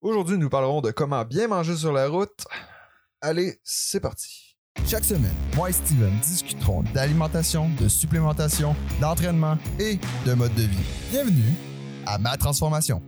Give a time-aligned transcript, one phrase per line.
[0.00, 2.46] Aujourd'hui, nous parlerons de comment bien manger sur la route.
[3.20, 4.56] Allez, c'est parti.
[4.86, 10.86] Chaque semaine, moi et Steven discuterons d'alimentation, de supplémentation, d'entraînement et de mode de vie.
[11.10, 11.52] Bienvenue
[12.06, 13.02] à Ma Transformation.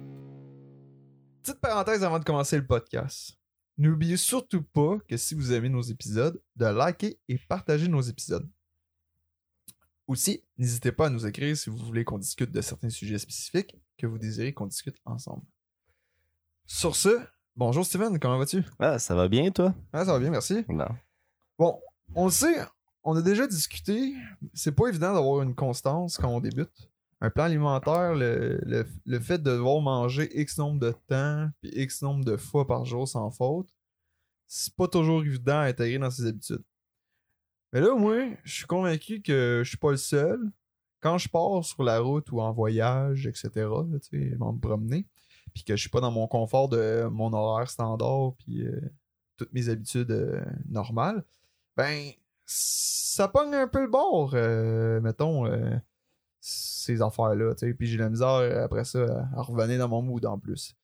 [1.45, 3.39] Petite parenthèse avant de commencer le podcast.
[3.79, 8.51] N'oubliez surtout pas que si vous aimez nos épisodes, de liker et partager nos épisodes.
[10.09, 13.77] Aussi, n'hésitez pas à nous écrire si vous voulez qu'on discute de certains sujets spécifiques
[13.97, 15.45] que vous désirez qu'on discute ensemble.
[16.73, 17.19] Sur ce,
[17.57, 18.63] bonjour Steven, comment vas-tu?
[18.79, 19.75] Ah, ça va bien, toi?
[19.93, 20.65] Ah, ça va bien, merci.
[20.69, 20.87] Non.
[21.59, 21.81] Bon,
[22.15, 22.65] on le sait,
[23.03, 24.15] on a déjà discuté,
[24.55, 26.89] c'est pas évident d'avoir une constance quand on débute.
[27.21, 31.73] Un plan alimentaire, le, le- le fait de devoir manger X nombre de temps, puis
[31.75, 33.69] X nombre de fois par jour sans faute,
[34.47, 36.63] c'est pas toujours évident à intégrer dans ses habitudes.
[37.73, 40.41] Mais là, moi, je suis convaincu que je suis pas le seul.
[41.01, 44.61] Quand je pars sur la route ou en voyage, etc., là, tu sais, vont me
[44.61, 45.05] promener,
[45.55, 48.81] puis que je suis pas dans mon confort de mon horaire standard, puis euh,
[49.37, 51.25] toutes mes habitudes euh, normales,
[51.77, 52.11] ben,
[52.47, 55.45] ça pogne un peu le bord, euh, mettons,
[56.41, 57.55] ces affaires-là.
[57.55, 60.75] Puis j'ai la misère après ça à, revenir dans mon mood en plus.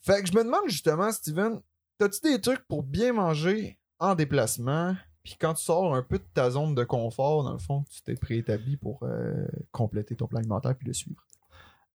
[0.00, 1.60] Fait que je me demande justement, Steven,
[1.98, 4.94] t'as-tu des trucs pour bien manger en déplacement?
[5.22, 8.02] Puis quand tu sors un peu de ta zone de confort, dans le fond, tu
[8.02, 9.06] t'es préétabli pour
[9.72, 11.24] compléter ton plan alimentaire puis le suivre?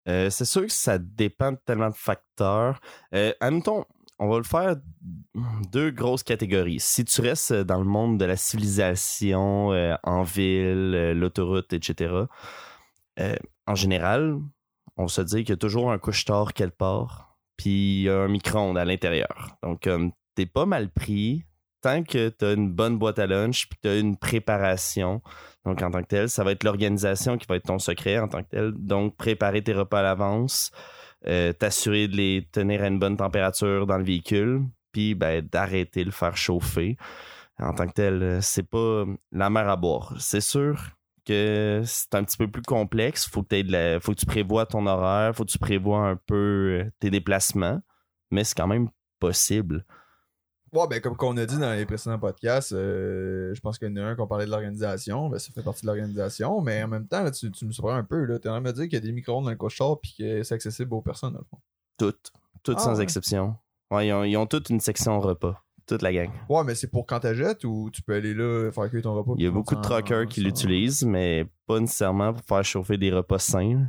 [0.09, 2.81] Euh, c'est sûr que ça dépend de tellement de facteurs.
[3.15, 3.85] Euh, admettons,
[4.19, 4.77] on va le faire
[5.71, 6.81] deux grosses catégories.
[6.81, 12.25] Si tu restes dans le monde de la civilisation, euh, en ville, euh, l'autoroute, etc.,
[13.21, 14.39] euh, en général,
[14.97, 18.85] on se dit qu'il y a toujours un couche-tard quelque part, puis un micro-ondes à
[18.85, 19.57] l'intérieur.
[19.63, 19.89] Donc,
[20.35, 21.45] t'es pas mal pris,
[21.81, 25.23] tant que tu as une bonne boîte à lunch, puis tu as une préparation,
[25.65, 28.29] donc en tant que tel, ça va être l'organisation qui va être ton secret en
[28.29, 28.73] tant que tel.
[28.73, 30.70] Donc, préparer tes repas à l'avance,
[31.27, 34.62] euh, t'assurer de les tenir à une bonne température dans le véhicule,
[34.93, 36.97] puis ben, d'arrêter de le faire chauffer.
[37.61, 40.15] En tant que tel, euh, c'est pas la mer à boire.
[40.19, 40.81] C'est sûr
[41.27, 43.27] que c'est un petit peu plus complexe.
[43.27, 47.11] Faut faut que tu prévois ton horaire, faut que tu prévois un peu euh, tes
[47.11, 47.81] déplacements,
[48.31, 48.89] mais c'est quand même
[49.19, 49.85] possible.
[50.73, 53.92] Ouais, ben comme qu'on a dit dans les précédents podcasts, euh, je pense qu'il y
[53.92, 56.89] en a un qu'on parlait de l'organisation, ben ça fait partie de l'organisation, mais en
[56.89, 58.39] même temps, là, tu, tu me surprends un peu, là.
[58.39, 60.14] T'es en train de me dire qu'il y a des micro-ondes dans le couche-tard puis
[60.18, 61.58] que c'est accessible aux personnes, dans le fond.
[61.98, 62.33] Toutes.
[62.62, 63.02] Toutes Ah sans ouais.
[63.02, 63.57] exception.
[63.90, 65.62] Ouais, ils ont, ils ont toutes une section repas.
[65.86, 66.28] Toute la gang.
[66.51, 69.33] Ouais, mais c'est pour quand t'achètes ou tu peux aller là faire cuire ton repas.
[69.39, 73.11] Il y a beaucoup de truckers qui l'utilisent, mais pas nécessairement pour faire chauffer des
[73.11, 73.86] repas sains.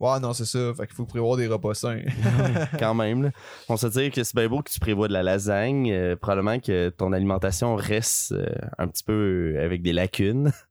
[0.00, 0.72] Ouais, non, c'est ça.
[0.74, 2.00] Fait qu'il faut prévoir des repas sains.
[2.78, 3.22] Quand même.
[3.24, 3.30] là.
[3.68, 5.92] On se dit que c'est bien beau que tu prévois de la lasagne.
[5.92, 8.46] euh, probablement que ton alimentation reste euh,
[8.78, 10.52] un petit peu euh, avec des lacunes.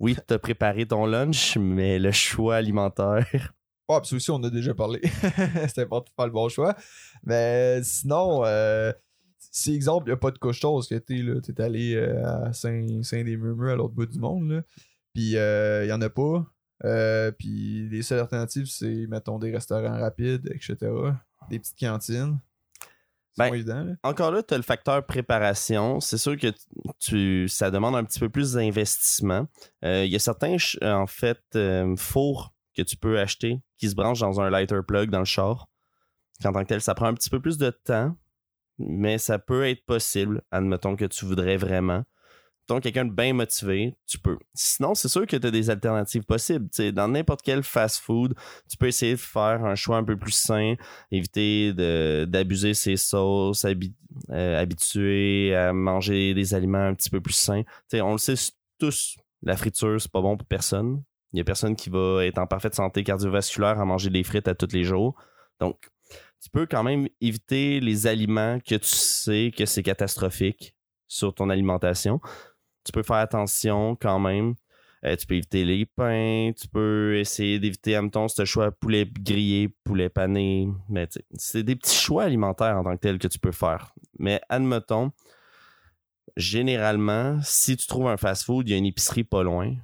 [0.00, 3.52] Oui, tu as préparé ton lunch, mais le choix alimentaire.
[3.88, 5.00] Ouais, ça aussi, on a déjà parlé.
[5.68, 6.74] c'est important de faire le bon choix.
[7.22, 8.92] Mais sinon, euh,
[9.38, 12.50] si exemple, il n'y a pas de couche-tard, parce que t'es là, t'es allé à
[12.54, 14.62] Saint- Saint-des-Murmures à l'autre bout du monde, là.
[15.14, 16.44] Puis il y en a pas.
[16.84, 20.76] Euh, puis les seules alternatives, c'est, mettons, des restaurants rapides, etc.
[21.50, 22.38] Des petites cantines.
[23.36, 23.92] Ben, évident, là.
[24.04, 25.98] Encore là, tu as le facteur préparation.
[26.00, 26.52] C'est sûr que
[27.00, 29.46] tu, ça demande un petit peu plus d'investissement.
[29.84, 33.88] Euh, Il y a certains, ch- en fait, euh, fours que tu peux acheter qui
[33.90, 35.68] se branchent dans un lighter plug dans le char.
[36.44, 38.16] En tant que tel, ça prend un petit peu plus de temps,
[38.78, 42.04] mais ça peut être possible, admettons que tu voudrais vraiment.
[42.68, 44.38] Donc, quelqu'un de bien motivé, tu peux.
[44.54, 46.68] Sinon, c'est sûr que tu as des alternatives possibles.
[46.92, 48.34] Dans n'importe quel fast-food,
[48.70, 50.74] tu peux essayer de faire un choix un peu plus sain,
[51.10, 51.72] éviter
[52.26, 53.66] d'abuser ses sauces,
[54.30, 57.64] euh, habituer à manger des aliments un petit peu plus sains.
[57.92, 58.34] On le sait
[58.78, 61.02] tous, la friture, c'est pas bon pour personne.
[61.32, 64.48] Il y a personne qui va être en parfaite santé cardiovasculaire à manger des frites
[64.48, 65.14] à tous les jours.
[65.60, 65.90] Donc,
[66.40, 70.76] tu peux quand même éviter les aliments que tu sais que c'est catastrophique
[71.08, 72.20] sur ton alimentation.
[72.84, 74.54] Tu peux faire attention quand même.
[75.04, 79.68] Euh, tu peux éviter les pains, tu peux essayer d'éviter, admettons, ce choix poulet grillé,
[79.84, 80.68] poulet pané.
[80.88, 83.94] Mais c'est des petits choix alimentaires en tant que tels que tu peux faire.
[84.18, 85.12] Mais admettons,
[86.38, 89.74] généralement, si tu trouves un fast-food, il y a une épicerie pas loin,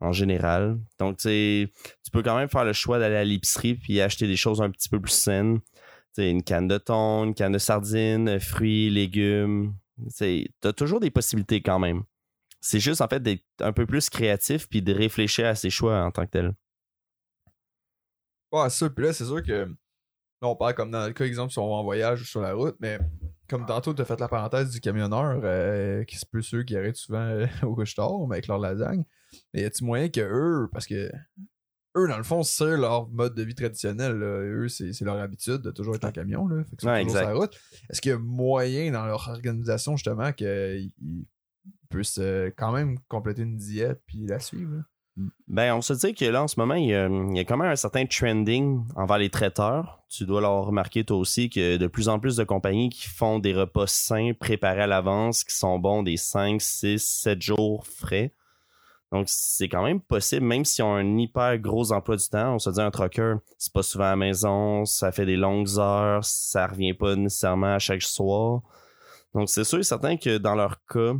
[0.00, 0.78] en général.
[0.98, 1.70] Donc, tu
[2.12, 4.88] peux quand même faire le choix d'aller à l'épicerie puis acheter des choses un petit
[4.88, 5.60] peu plus saines.
[5.60, 9.74] Tu sais, une canne de thon, une canne de sardines, fruits, légumes.
[10.18, 12.02] Tu as toujours des possibilités quand même.
[12.66, 16.02] C'est juste, en fait, d'être un peu plus créatif puis de réfléchir à ses choix
[16.02, 16.54] en tant que tel.
[18.50, 18.94] Ouais, c'est sûr.
[18.94, 19.68] Puis là, c'est sûr que.
[20.42, 22.40] Là, on parle comme dans le cas, exemple, si on va en voyage ou sur
[22.40, 22.98] la route, mais
[23.50, 26.74] comme tantôt, tu as fait la parenthèse du camionneur, euh, qui c'est plus ceux qui
[26.74, 29.04] arrêtent souvent euh, au couche-tard, mais avec leur lasagne.
[29.52, 31.12] Mais y a-tu moyen que eux, parce que
[31.96, 34.14] eux, dans le fond, c'est leur mode de vie traditionnel.
[34.18, 34.40] là.
[34.40, 36.48] Eux, c'est leur habitude de toujours être en camion.
[36.48, 36.64] Là.
[36.64, 37.60] Fait sont Ouais, toujours sur la route.
[37.90, 41.26] Est-ce qu'il y a moyen dans leur organisation, justement, qu'ils ils
[41.94, 42.20] puissent
[42.56, 44.76] quand même compléter une diète puis la suivre?
[44.76, 44.82] là?
[45.46, 47.44] Ben, on se dit que là, en ce moment, il y, a, il y a
[47.44, 50.02] quand même un certain trending envers les traiteurs.
[50.08, 53.38] Tu dois leur remarquer, toi aussi, que de plus en plus de compagnies qui font
[53.38, 58.34] des repas sains, préparés à l'avance, qui sont bons des 5, 6, 7 jours frais.
[59.12, 62.54] Donc, c'est quand même possible, même si on a un hyper gros emploi du temps.
[62.54, 65.78] On se dit, un trucker, c'est pas souvent à la maison, ça fait des longues
[65.78, 68.62] heures, ça revient pas nécessairement à chaque soir.
[69.32, 71.12] Donc, c'est sûr et certain que dans leur cas,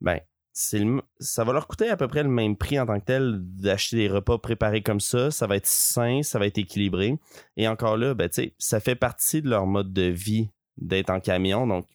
[0.00, 0.20] ben,
[0.52, 3.96] ça va leur coûter à peu près le même prix en tant que tel d'acheter
[3.96, 5.30] des repas préparés comme ça.
[5.30, 7.16] Ça va être sain, ça va être équilibré.
[7.56, 8.28] Et encore là, ben,
[8.58, 11.66] ça fait partie de leur mode de vie d'être en camion.
[11.66, 11.86] Donc,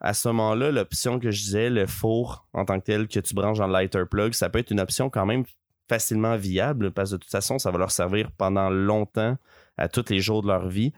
[0.00, 3.34] à ce moment-là, l'option que je disais, le four en tant que tel que tu
[3.34, 5.44] branches dans le lighter plug, ça peut être une option quand même
[5.88, 9.36] facilement viable parce que de toute façon, ça va leur servir pendant longtemps
[9.76, 10.92] à tous les jours de leur vie.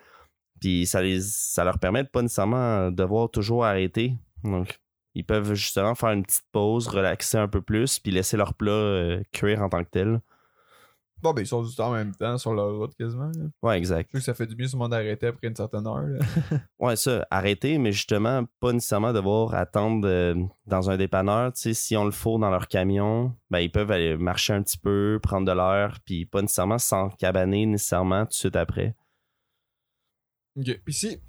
[0.60, 4.14] Puis ça, les, ça leur permet de pas nécessairement devoir toujours arrêter.
[4.42, 4.80] Donc,
[5.14, 8.72] ils peuvent justement faire une petite pause, relaxer un peu plus, puis laisser leur plat
[8.72, 10.20] euh, cuire en tant que tel.
[11.24, 13.30] Bon, ben, ils sont du temps en même temps sur leur route quasiment.
[13.34, 13.44] là.
[13.62, 14.10] Ouais, exact.
[14.12, 16.02] Je que ça fait du bien monde d'arrêter après une certaine heure.
[16.02, 16.18] là.
[16.78, 20.34] Ouais, ça, arrêter, mais justement, pas nécessairement devoir attendre euh,
[20.66, 21.52] dans un dépanneur.
[21.54, 24.62] Tu sais, si on le faut dans leur camion, ben, ils peuvent aller marcher un
[24.62, 28.94] petit peu, prendre de l'air, puis pas nécessairement s'encabaner nécessairement tout de suite après.
[30.58, 30.78] Ok.
[30.84, 31.22] Puis si,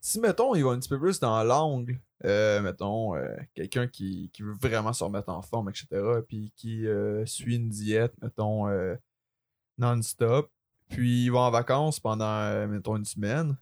[0.00, 4.30] si, mettons, il va un petit peu plus dans l'angle, euh, mettons, euh, quelqu'un qui,
[4.40, 5.86] veut vraiment se remettre en forme, etc.,
[6.26, 8.66] puis qui euh, suit une diète, mettons,
[9.78, 10.50] non-stop,
[10.88, 13.56] puis il va en vacances pendant, mettons, une semaine,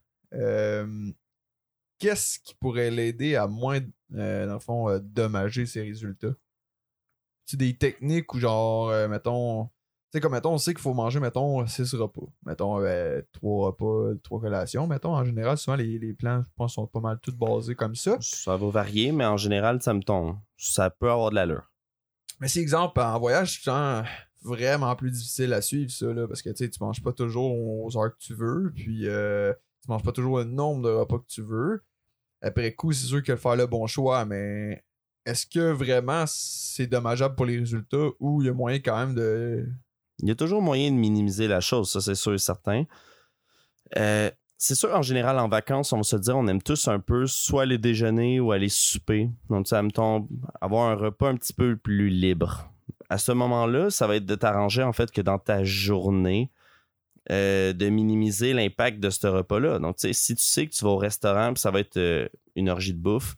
[1.99, 3.81] qu'est-ce qui pourrait l'aider à moins,
[4.11, 6.35] dans le fond, dommager ses résultats?
[7.47, 9.69] Tu des techniques ou genre, mettons,
[10.14, 12.26] sais, comme, mettons, on sait qu'il faut manger, mettons, 6 repas.
[12.46, 14.87] Mettons, euh, 3 repas, 3 collations.
[14.87, 17.94] Mettons, en général, souvent, les, les plans, je pense, sont pas mal tous basés comme
[17.94, 18.16] ça.
[18.20, 20.37] Ça va varier, mais en général, ça me tombe.
[20.56, 21.70] Ça peut avoir de l'allure.
[22.40, 24.05] Mais si, exemple, en voyage, c'est genre
[24.43, 27.56] vraiment plus difficile à suivre, ça, là, parce que, tu sais, tu manges pas toujours
[27.56, 29.52] aux heures que tu veux, puis euh,
[29.82, 31.82] tu manges pas toujours le nombre de repas que tu veux.
[32.43, 34.84] Après coup, c'est sûr que faire le bon choix, mais
[35.25, 39.14] est-ce que vraiment c'est dommageable pour les résultats ou il y a moyen quand même
[39.14, 39.66] de...
[40.20, 42.84] Il y a toujours moyen de minimiser la chose, ça c'est sûr et certain.
[43.96, 47.00] Euh, c'est sûr, en général, en vacances, on va se dire, on aime tous un
[47.00, 49.28] peu soit aller déjeuner ou aller souper.
[49.50, 50.28] Donc, ça me tombe
[50.61, 52.70] avoir un repas un petit peu plus libre.
[53.11, 56.50] À ce moment-là, ça va être de t'arranger, en fait, que dans ta journée,
[57.31, 59.78] euh, de minimiser l'impact de ce repas-là.
[59.78, 62.93] Donc, si tu sais que tu vas au restaurant ça va être euh, une orgie
[62.93, 63.37] de bouffe,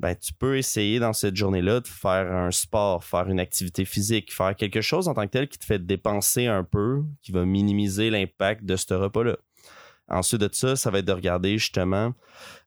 [0.00, 4.32] ben, tu peux essayer dans cette journée-là de faire un sport, faire une activité physique,
[4.32, 7.44] faire quelque chose en tant que tel qui te fait dépenser un peu, qui va
[7.44, 9.36] minimiser l'impact de ce repas-là.
[10.08, 12.12] Ensuite de ça, ça va être de regarder justement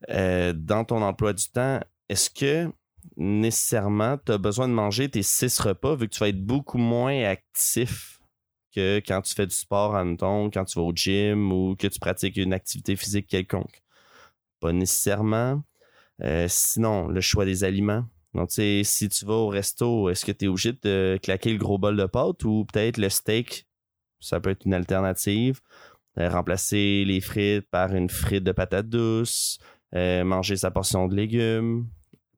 [0.09, 1.79] euh, dans ton emploi du temps,
[2.09, 2.71] est-ce que
[3.15, 6.77] nécessairement tu as besoin de manger tes six repas vu que tu vas être beaucoup
[6.77, 8.19] moins actif
[8.73, 12.00] que quand tu fais du sport, admettons, quand tu vas au gym ou que tu
[12.00, 13.81] pratiques une activité physique quelconque?
[14.59, 15.63] Pas nécessairement.
[16.24, 18.06] Euh, sinon, le choix des aliments.
[18.34, 21.78] Donc, si tu vas au resto, est-ce que tu es obligé de claquer le gros
[21.78, 23.68] bol de pâtes ou peut-être le steak?
[24.19, 25.62] Ça peut être une alternative.
[26.19, 29.60] Euh, remplacer les frites par une frite de patates douces.
[29.96, 31.88] Euh, manger sa portion de légumes.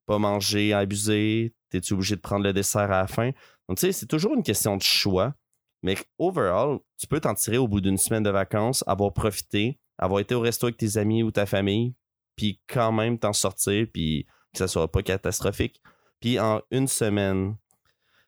[0.05, 1.53] Pas manger, abuser.
[1.69, 3.31] T'es-tu obligé de prendre le dessert à la fin?
[3.67, 5.33] Donc, tu sais, c'est toujours une question de choix.
[5.81, 10.19] Mais overall, tu peux t'en tirer au bout d'une semaine de vacances, avoir profité, avoir
[10.19, 11.93] été au resto avec tes amis ou ta famille,
[12.39, 15.81] puis quand même t'en sortir, puis que ça soit pas catastrophique.
[16.21, 17.57] Puis en une semaine,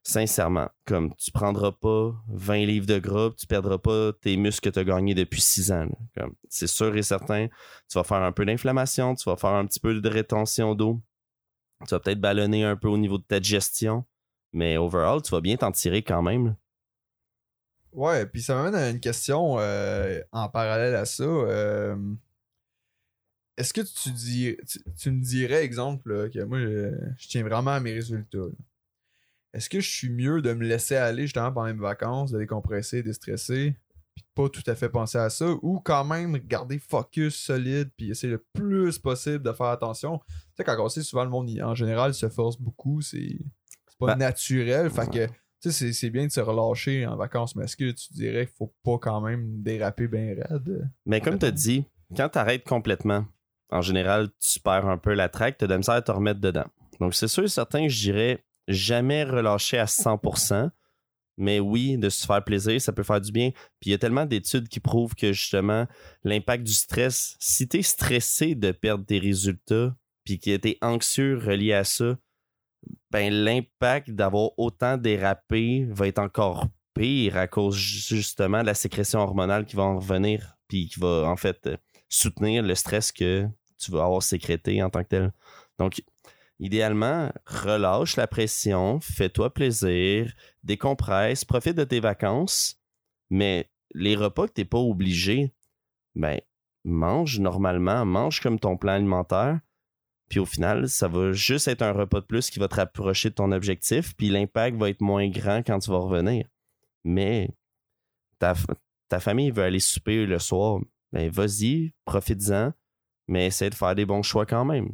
[0.03, 4.74] sincèrement, comme tu prendras pas 20 livres de gras, tu perdras pas tes muscles que
[4.74, 5.88] tu as gagnés depuis 6 ans.
[6.50, 7.48] C'est sûr et certain,
[7.89, 11.01] tu vas faire un peu d'inflammation, tu vas faire un petit peu de rétention d'eau,
[11.88, 14.03] tu vas peut-être ballonner un peu au niveau de ta digestion,
[14.51, 16.58] mais overall, tu vas bien t'en tirer quand même.
[17.94, 21.24] Ouais, puis ça m'amène à une question euh, en parallèle à ça.
[21.24, 21.96] euh,
[23.58, 27.43] Est-ce que tu, dis, tu, tu me dirais, exemple, là, que moi, je, je tiens
[27.43, 28.39] vraiment à mes résultats.
[29.53, 33.03] Est-ce que je suis mieux de me laisser aller justement pendant mes vacances, de décompresser,
[33.03, 33.75] déstresser,
[34.15, 37.89] puis de pas tout à fait penser à ça, ou quand même garder focus solide,
[37.98, 40.20] puis essayer le plus possible de faire attention?
[40.29, 43.38] Tu sais, quand on sait, souvent le monde, il- en général, se force beaucoup, c'est
[43.89, 47.17] c'est pas Ben- naturel, fait que tu sais, c'est- c'est bien de se relâcher en
[47.17, 50.89] vacances, mais est-ce que tu dirais qu'il faut pas quand même déraper bien raide?
[51.05, 53.25] Mais comme tu as dit, quand tu arrêtes complètement,
[53.71, 56.11] en général, tu perds un peu la traque, tu as de la misère à te
[56.11, 56.65] remettre dedans.
[56.99, 60.69] Donc, c'est sûr et certain je dirais jamais relâcher à 100%,
[61.37, 63.51] Mais oui, de se faire plaisir, ça peut faire du bien.
[63.79, 65.87] Puis il y a tellement d'études qui prouvent que justement,
[66.23, 70.77] l'impact du stress, si tu es stressé de perdre tes résultats, puis que tu es
[70.81, 72.17] anxieux relié à ça,
[73.09, 79.19] ben l'impact d'avoir autant dérapé va être encore pire à cause justement de la sécrétion
[79.19, 81.69] hormonale qui va en revenir, puis qui va en fait
[82.09, 83.47] soutenir le stress que
[83.81, 85.33] tu vas avoir sécrété en tant que tel.
[85.79, 86.03] Donc,
[86.59, 90.33] idéalement, relâche la pression, fais-toi plaisir,
[90.63, 92.79] décompresse, profite de tes vacances,
[93.29, 95.53] mais les repas que tu n'es pas obligé,
[96.15, 96.39] ben,
[96.83, 99.59] mange normalement, mange comme ton plan alimentaire.
[100.29, 103.29] Puis au final, ça va juste être un repas de plus qui va te rapprocher
[103.29, 106.47] de ton objectif, puis l'impact va être moins grand quand tu vas revenir.
[107.03, 107.50] Mais
[108.39, 108.53] ta,
[109.09, 110.79] ta famille veut aller souper le soir,
[111.11, 112.71] ben vas-y, profite-en,
[113.27, 114.89] mais essaie de faire des bons choix quand même.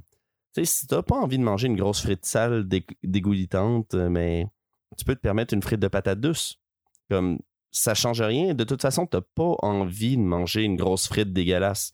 [0.54, 2.68] Tu sais, si t'as pas envie de manger une grosse frite sale
[3.04, 4.48] dégoûtante, euh, mais
[4.98, 6.60] tu peux te permettre une frite de patate douce.
[7.10, 7.40] Comme
[7.72, 8.54] ça change rien.
[8.54, 11.94] De toute façon, t'as pas envie de manger une grosse frite dégueulasse.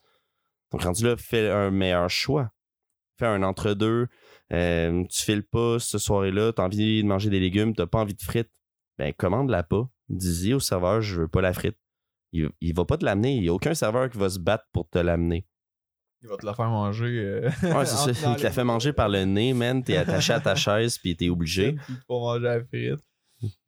[0.72, 2.52] Donc, rendu là, fais un meilleur choix.
[3.20, 4.08] Fais un entre-deux.
[4.52, 8.16] Euh, tu files pas ce soir-là, t'as envie de manger des légumes, t'as pas envie
[8.16, 8.52] de frites.
[8.98, 9.90] Ben, commande-la pas.
[10.10, 11.78] Dis-y au serveur, je veux pas la frite.
[12.32, 13.36] Il, il va pas te l'amener.
[13.36, 15.46] Il n'y a aucun serveur qui va se battre pour te l'amener.
[16.24, 17.20] Il va te la faire manger.
[17.20, 18.32] Euh, ouais, c'est ça.
[18.32, 19.84] Il te la fait manger par le nez, man.
[19.84, 21.76] T'es attaché à ta chaise, puis t'es obligé.
[22.08, 23.00] Pour manger la frite.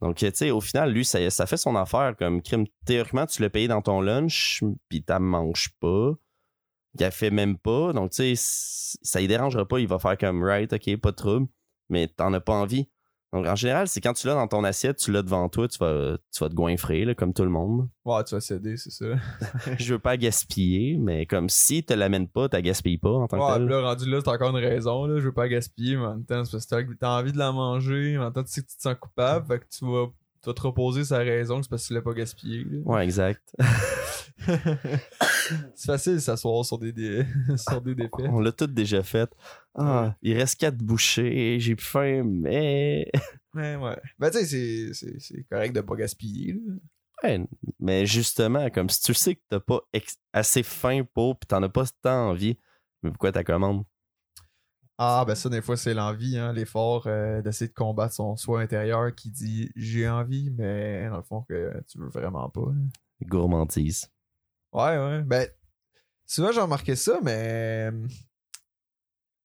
[0.02, 2.16] Donc, tu sais, au final, lui, ça, ça fait son affaire.
[2.18, 6.14] Comme crime, théoriquement, tu l'as payé dans ton lunch, puis t'en manges pas.
[6.98, 7.92] Il a fait même pas.
[7.92, 9.80] Donc, tu sais, ça ne dérangera pas.
[9.80, 11.48] Il va faire comme, right, ok, pas de trouble.
[11.90, 12.88] Mais t'en as pas envie.
[13.36, 15.78] Donc, en général, c'est quand tu l'as dans ton assiette, tu l'as devant toi, tu
[15.80, 17.90] vas, tu vas te goinfrer, là, comme tout le monde.
[18.06, 19.08] Ouais, tu vas céder, c'est ça.
[19.78, 23.38] je veux pas gaspiller, mais comme si tu l'amènes pas, tu gaspilles pas en tant
[23.38, 23.64] que tel.
[23.64, 25.20] Ouais, là, rendu là, c'est encore une raison, là.
[25.20, 27.52] Je veux pas gaspiller, mais en même temps, c'est parce que t'as envie de la
[27.52, 29.84] manger, mais en même temps, tu sais que tu te sens coupable, fait que tu
[29.84, 30.06] vas,
[30.46, 33.56] tu vas te reposer sa raison, c'est parce que tu l'as pas gaspillé, Ouais, exact.
[35.76, 37.26] c'est facile de s'asseoir sur des,
[37.58, 38.28] sur des défaits.
[38.30, 39.30] On l'a tout déjà fait.
[39.74, 43.12] Ah, il reste quatre bouchées, j'ai plus faim, mais.
[43.56, 43.98] Ouais, ouais.
[44.20, 46.60] Ben, tu sais, c'est correct de pas gaspiller.
[47.24, 47.40] Ouais,
[47.80, 49.82] mais justement, comme si tu sais que t'as pas
[50.34, 52.60] assez faim pour, pis t'en as pas tant envie,
[53.02, 53.84] mais pourquoi ta commande?
[54.98, 58.62] Ah, ben ça, des fois, c'est l'envie, hein, l'effort euh, d'essayer de combattre son soi
[58.62, 62.72] intérieur qui dit j'ai envie, mais dans le fond, que tu veux vraiment pas.
[63.22, 64.10] Gourmandise.
[64.72, 65.22] Ouais, ouais.
[65.24, 65.50] Ben,
[66.26, 67.92] souvent, j'ai remarqué ça, mais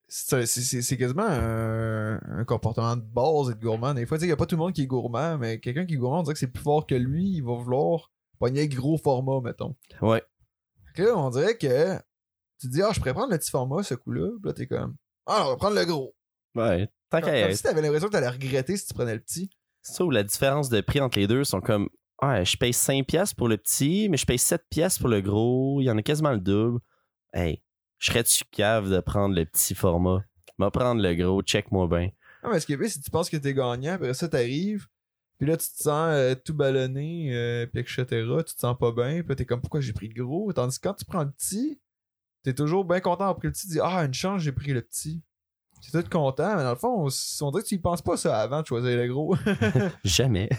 [0.09, 3.95] c'est quasiment un, comportement de base d'être gourmand.
[3.95, 5.95] Des fois, il n'y a pas tout le monde qui est gourmand, mais quelqu'un qui
[5.95, 8.99] est gourmand, on dirait que c'est plus fort que lui, il va vouloir pogner gros
[8.99, 9.77] format, mettons.
[10.03, 10.23] Ouais.
[10.97, 11.97] là, on dirait que
[12.59, 14.31] tu te dis, ah, je pourrais prendre le petit format, ce coup-là.
[14.41, 14.97] Puis là, t'es comme,
[15.31, 16.15] ah, on va prendre le gros.
[16.55, 19.51] Ouais, tant qu'à Comme si t'avais l'impression que t'allais regretter si tu prenais le petit.
[19.83, 21.89] C'est ça où la différence de prix entre les deux sont comme,
[22.23, 25.81] ouais, je paye 5$ pour le petit, mais je paye 7$ pour le gros.
[25.81, 26.81] Il y en a quasiment le double.
[27.33, 27.63] Hey,
[27.99, 30.25] je serais-tu cave de prendre le petit format?
[30.59, 32.11] Va prendre le gros, check-moi bien.
[32.43, 34.87] Ah, mais ce qui est bien, si tu penses que t'es gagnant, après ça, t'arrives,
[35.39, 38.05] puis là, tu te sens euh, tout ballonné, euh, puis etc.,
[38.47, 40.53] tu te sens pas bien, puis t'es comme, pourquoi j'ai pris le gros?
[40.53, 41.81] Tandis que quand tu prends le petit,
[42.43, 44.83] t'es toujours bien content après le petit, tu dis, ah, une chance, j'ai pris le
[44.83, 45.23] petit.
[45.83, 47.09] Tu tout content, mais dans le fond,
[47.41, 49.35] on, dirait que tu y penses pas ça avant de choisir le gros.
[50.05, 50.51] Jamais.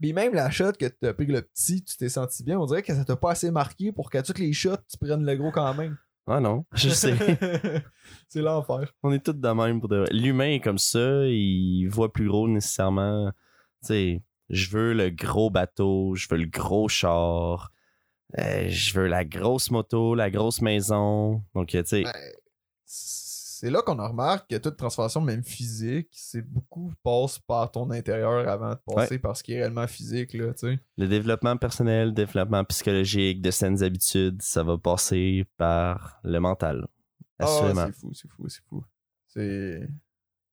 [0.00, 2.82] Puis même la shot que t'as pris le petit, tu t'es senti bien, on dirait
[2.82, 5.52] que ça t'a pas assez marqué pour qu'à toutes les shots, tu prennes le gros
[5.52, 5.96] quand même.
[6.26, 7.14] Ah non, je sais.
[8.28, 8.92] c'est l'enfer.
[9.04, 10.04] On est tous de même pour de...
[10.10, 13.30] L'humain est comme ça, il voit plus gros nécessairement.
[13.82, 17.70] Tu sais, je veux le gros bateau, je veux le gros char,
[18.38, 21.42] euh, je veux la grosse moto, la grosse maison.
[21.54, 22.02] Donc, tu sais.
[22.02, 22.12] Ben,
[23.58, 28.46] c'est là qu'on remarque que toute transformation, même physique, c'est beaucoup passe par ton intérieur
[28.46, 30.80] avant de passer par ce qui est réellement physique, là, tu sais.
[30.98, 36.86] Le développement personnel, le développement psychologique, de saines habitudes, ça va passer par le mental.
[37.38, 37.86] Ah, Assurément.
[37.86, 38.84] c'est fou, c'est fou, c'est fou.
[39.28, 39.88] C'est.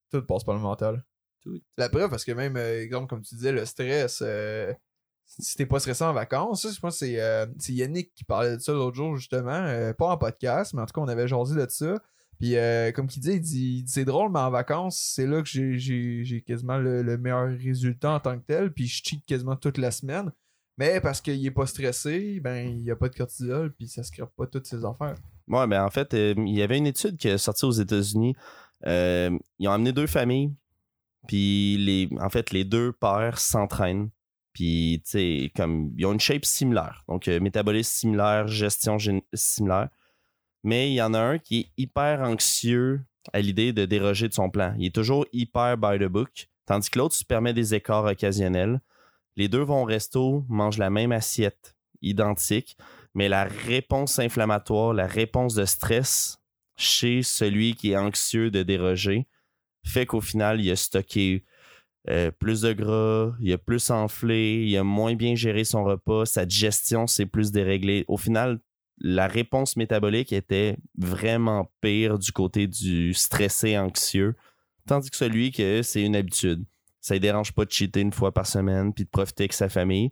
[0.10, 1.04] Tout passe par le mental.
[1.42, 1.60] Tout.
[1.78, 4.74] La preuve, parce que même, euh, exemple, comme tu disais, le stress, euh,
[5.26, 8.96] si t'es pas stressé en vacances, que c'est euh, Yannick qui parlait de ça l'autre
[8.96, 9.94] jour, justement.
[9.98, 11.96] pas en podcast, mais en tout cas, on avait jasé de ça.
[12.40, 15.48] Puis euh, comme il dit, il dit c'est drôle, mais en vacances, c'est là que
[15.48, 18.74] j'ai quasiment le, meilleur résultat en tant que tel.
[18.74, 20.32] Puis je cheat quasiment toute la semaine.
[20.78, 24.04] Mais parce qu'il est pas stressé, ben il n'y a pas de cortisol, puis ça
[24.04, 25.16] se crée pas toutes ses affaires.
[25.48, 28.36] Ouais, ben en fait, euh, il y avait une étude qui est sortie aux États-Unis.
[28.88, 30.52] Euh, ils ont amené deux familles,
[31.28, 34.10] puis les, en fait, les deux pères s'entraînent.
[34.54, 37.04] Puis, tu sais, comme, ils ont une shape similaire.
[37.08, 38.98] Donc, métabolisme similaire, gestion
[39.34, 39.90] similaire
[40.64, 43.02] mais il y en a un qui est hyper anxieux
[43.34, 44.74] à l'idée de déroger de son plan.
[44.78, 48.82] Il est toujours hyper by the book, tandis que l'autre se permet des écarts occasionnels.
[49.36, 52.78] Les deux vont au resto, mangent la même assiette, identique,
[53.14, 56.40] mais la réponse inflammatoire, la réponse de stress
[56.76, 59.28] chez celui qui est anxieux de déroger
[59.86, 61.44] fait qu'au final, il a stocké
[62.10, 66.26] euh, plus de gras, il a plus enflé, il a moins bien géré son repas,
[66.26, 68.04] sa digestion s'est plus déréglée.
[68.08, 68.60] Au final,
[69.00, 74.36] la réponse métabolique était vraiment pire du côté du stressé anxieux,
[74.86, 76.66] tandis que celui que c'est une habitude.
[77.00, 79.70] Ça ne dérange pas de cheater une fois par semaine puis de profiter avec sa
[79.70, 80.12] famille.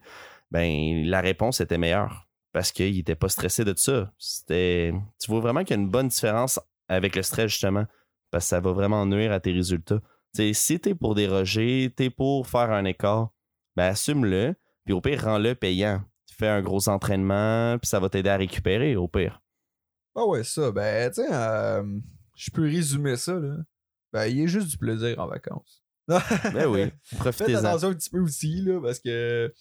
[0.50, 4.12] Ben, la réponse était meilleure parce qu'il n'était pas stressé de ça.
[4.18, 7.86] C'était, tu vois vraiment qu'il y a une bonne différence avec le stress, justement,
[8.30, 10.02] parce que ça va vraiment nuire à tes résultats.
[10.34, 13.34] T'sais, si t'es pour déroger, t'es pour faire un écart,
[13.76, 16.04] ben assume-le, puis au pire, rends-le payant.
[16.38, 19.42] Fais un gros entraînement, puis ça va t'aider à récupérer, au pire.
[20.16, 21.84] Ah ouais, ça, ben, tu sais, euh,
[22.36, 23.56] je peux résumer ça, là.
[24.14, 25.84] Ben, il y a juste du plaisir en vacances.
[26.54, 27.60] Ben oui, Faites profitez-en.
[27.60, 29.54] attention un petit peu aussi, là, parce que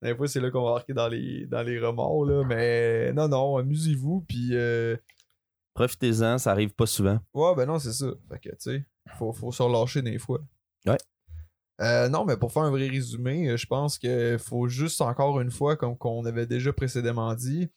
[0.00, 2.44] des fois, c'est là qu'on va marquer dans les, dans les remords, là.
[2.44, 4.96] Mais non, non, amusez-vous, puis euh,
[5.74, 7.18] Profitez-en, ça arrive pas souvent.
[7.34, 8.06] ouais, ben non, c'est ça.
[8.30, 10.40] Fait que, tu sais, faut, faut se relâcher des fois.
[10.86, 10.98] Ouais.
[11.80, 15.40] Euh, non, mais pour faire un vrai résumé, euh, je pense qu'il faut juste encore
[15.40, 17.70] une fois, comme qu'on avait déjà précédemment dit,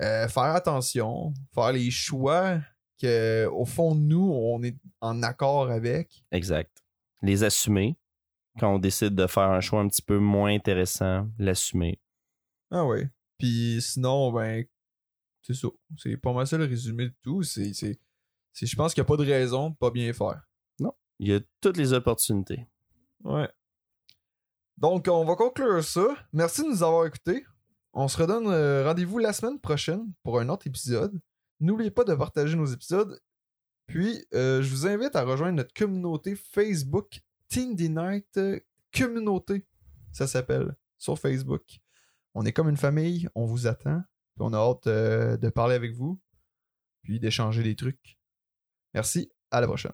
[0.00, 2.60] euh, faire attention, faire les choix
[3.00, 6.24] que au fond nous, on est en accord avec.
[6.30, 6.84] Exact.
[7.22, 7.96] Les assumer.
[8.60, 11.98] Quand on décide de faire un choix un petit peu moins intéressant, l'assumer.
[12.70, 13.08] Ah ouais.
[13.38, 14.64] Puis sinon, ben,
[15.40, 15.68] c'est ça.
[15.96, 17.42] C'est pas mal ça le résumé de tout.
[17.42, 17.98] C'est, c'est,
[18.52, 20.42] c'est- je pense qu'il n'y a pas de raison de pas bien faire.
[21.22, 22.66] Il y a toutes les opportunités.
[23.22, 23.48] Ouais.
[24.76, 26.16] Donc, on va conclure ça.
[26.32, 27.46] Merci de nous avoir écoutés.
[27.92, 31.16] On se redonne euh, rendez-vous la semaine prochaine pour un autre épisode.
[31.60, 33.20] N'oubliez pas de partager nos épisodes.
[33.86, 38.40] Puis, euh, je vous invite à rejoindre notre communauté Facebook Tindy Night
[38.92, 39.64] Communauté.
[40.10, 41.78] Ça s'appelle sur Facebook.
[42.34, 44.02] On est comme une famille, on vous attend.
[44.34, 46.20] Puis on a hâte euh, de parler avec vous.
[47.04, 48.18] Puis d'échanger des trucs.
[48.92, 49.92] Merci, à la prochaine.